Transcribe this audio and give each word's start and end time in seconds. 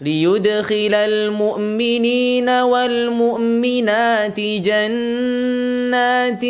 ليدخل 0.00 0.94
المؤمنين 0.94 2.48
والمؤمنات 2.48 4.40
جنات 4.40 6.40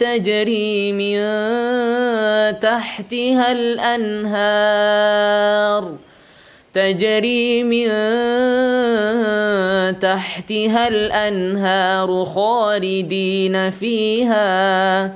تجري 0.00 0.92
من 0.92 1.16
تحتها 2.60 3.52
الأنهار 3.52 5.92
تجري 6.74 7.62
من 7.64 7.86
تحتها 9.98 10.88
الأنهار 10.88 12.24
خالدين 12.24 13.70
فيها 13.70 15.12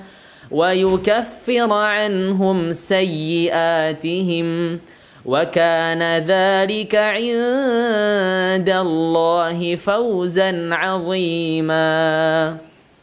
ويكفر 0.50 1.72
عنهم 1.72 2.72
سيئاتهم 2.72 4.76
ۖ 4.78 4.78
وكان 5.26 6.02
ذلك 6.18 6.94
عند 6.94 8.68
الله 8.68 9.76
فوزا 9.76 10.68
عظيما 10.72 12.56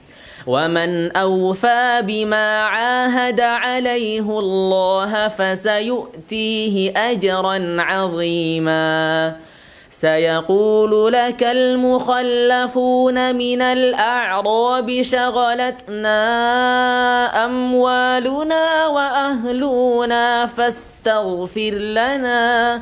ومن 0.47 1.11
أوفى 1.17 2.01
بما 2.07 2.57
عاهد 2.61 3.41
عليه 3.41 4.39
الله 4.39 5.27
فسيؤتيه 5.27 6.93
أجرا 7.09 7.75
عظيما 7.79 9.35
سيقول 9.91 11.13
لك 11.13 11.43
المخلفون 11.43 13.35
من 13.35 13.61
الأعراب 13.61 15.01
شغلتنا 15.01 16.17
أموالنا 17.45 18.87
وأهلنا 18.87 20.45
فاستغفر 20.45 21.71
لنا 21.71 22.81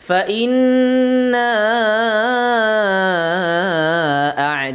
فإنا 0.00 1.52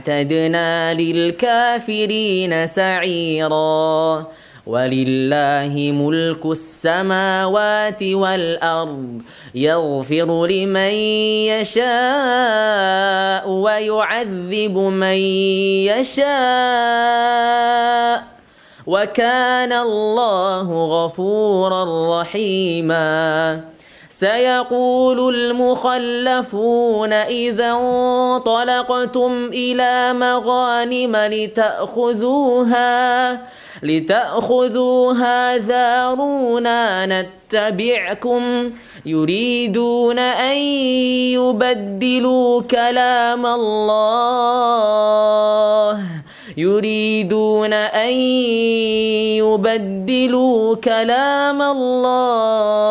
أعتدنا 0.10 0.94
للكافرين 0.94 2.68
سعيرا 2.68 4.28
ولله 4.68 5.92
ملك 6.00 6.46
السماوات 6.46 8.04
والارض 8.04 9.22
يغفر 9.56 10.46
لمن 10.46 10.92
يشاء 11.56 13.50
ويعذب 13.50 14.78
من 14.78 15.18
يشاء 16.34 18.24
وكان 18.88 19.74
الله 19.74 20.72
غفورا 21.06 22.22
رحيما 22.22 23.62
سيقول 24.12 25.36
المخلفون 25.36 27.14
إذا 27.14 27.72
انطلقتم 27.80 29.46
إلى 29.54 30.14
مغانم 30.14 31.16
لتأخذوها 31.16 33.32
لتأخذوها 33.84 35.58
ذارونا 35.58 37.06
نتبعكم 37.06 38.72
يريدون 39.06 40.20
أن 40.20 40.58
يبدلوا 41.38 42.62
كلام 42.62 43.46
الله 43.46 46.00
يريدون 46.58 47.74
أن 47.74 48.12
يبدلوا 48.12 50.76
كلام 50.76 51.62
الله 51.62 52.91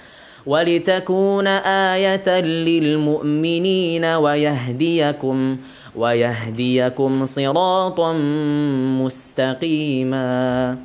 ولتكون 0.45 1.47
آية 1.47 2.39
للمؤمنين 2.41 4.05
ويهديكم 4.05 5.57
ويهديكم 5.95 7.25
صراطا 7.25 8.13
مستقيما 9.03 10.77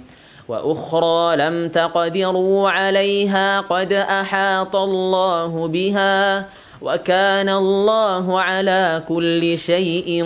واخرى 0.48 1.36
لم 1.36 1.68
تقدروا 1.68 2.70
عليها 2.70 3.60
قد 3.60 3.92
احاط 3.92 4.76
الله 4.76 5.68
بها 5.68 6.46
وكان 6.82 7.48
الله 7.48 8.40
على 8.40 9.02
كل 9.08 9.58
شيء 9.58 10.25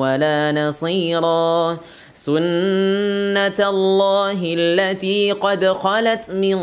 ولا 0.00 0.52
نصيرا 0.52 1.76
سنة 2.14 3.68
الله 3.70 4.54
التي 4.58 5.32
قد 5.32 5.64
خلت 5.72 6.30
من 6.32 6.56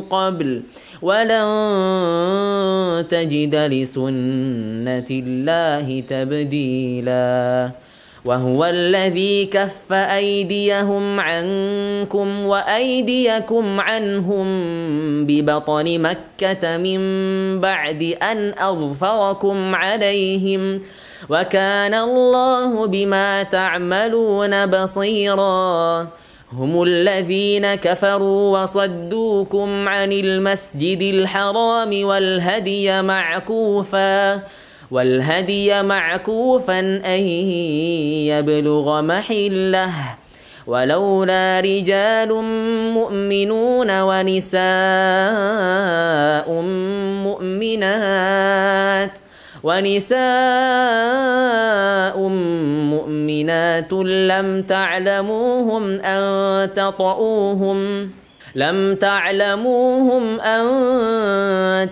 قبل 0.00 0.62
ۖ 0.62 0.64
ولن 1.02 3.04
تجد 3.08 3.54
لسنة 3.54 5.08
الله 5.10 6.00
تبديلا 6.00 7.70
وهو 8.24 8.64
الذي 8.64 9.46
كف 9.46 9.92
أيديهم 9.92 11.20
عنكم 11.20 12.46
وأيديكم 12.46 13.80
عنهم 13.80 14.46
ببطن 15.26 16.00
مكة 16.02 16.76
من 16.76 17.00
بعد 17.60 18.02
أن 18.22 18.54
أظفركم 18.58 19.74
عليهم 19.74 20.80
وكان 21.28 21.94
الله 21.94 22.86
بما 22.86 23.42
تعملون 23.42 24.66
بصيراً 24.66 26.08
هم 26.52 26.82
الذين 26.82 27.74
كفروا 27.74 28.60
وصدوكم 28.60 29.88
عن 29.88 30.12
المسجد 30.12 31.02
الحرام 31.02 32.04
والهدي 32.04 33.02
معكوفا 33.02 34.42
والهدي 34.90 35.82
معكوفا 35.82 36.78
أن 36.80 37.20
يبلغ 38.26 39.02
محله 39.02 39.90
ولولا 40.66 41.60
رجال 41.64 42.28
مؤمنون 42.92 44.00
ونساء 44.00 44.60
مؤمنات 47.24 49.18
ونساء 49.66 52.16
مؤمنات 52.94 53.92
لم 54.02 54.62
تعلموهم 54.62 56.00
أن 56.00 56.20
تطؤوهم 56.72 58.10
لم 58.54 58.94
تعلموهم 58.94 60.40
أن 60.40 60.66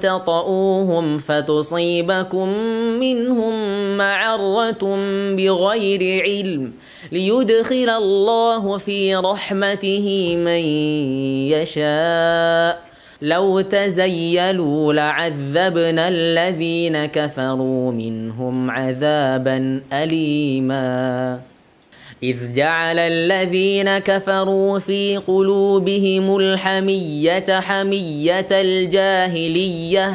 تطؤوهم 0.01 1.19
فتصيبكم 1.19 2.49
منهم 3.01 3.55
معرة 3.97 4.97
بغير 5.37 6.23
علم 6.23 6.73
ليدخل 7.13 7.89
الله 7.91 8.79
في 8.79 9.15
رحمته 9.17 10.37
من 10.37 10.61
يشاء 11.53 12.84
لو 13.23 13.61
تزيلوا 13.61 14.93
لعذبنا 14.93 16.09
الذين 16.09 17.07
كفروا 17.07 17.93
منهم 17.93 18.71
عذابا 18.71 19.81
أليما 19.93 21.41
إذ 22.23 22.55
جعل 22.55 22.99
الذين 22.99 23.99
كفروا 23.99 24.79
في 24.79 25.17
قلوبهم 25.17 26.37
الحمية 26.37 27.61
حمية 27.61 28.47
الجاهليه 28.51 30.15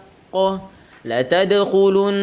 حقه 0.31 0.59
لتدخلن 1.05 2.15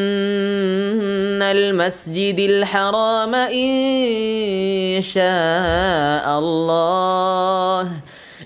المسجد 1.43 2.39
الحرام 2.41 3.35
إن 3.35 5.03
شاء 5.03 6.39
الله 6.39 7.81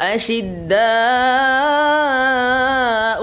أشداء 0.00 0.78